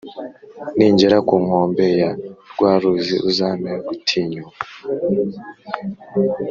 Ningera 0.75 1.17
kunkombe 1.27 1.85
ya 2.01 2.11
rwaruzi 2.51 3.15
uzampe 3.29 3.71
gutinyuka 3.87 4.63